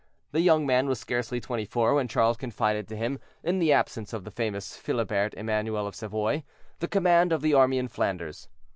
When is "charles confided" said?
2.07-2.87